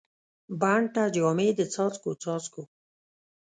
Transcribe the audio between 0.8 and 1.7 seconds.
ته جامې د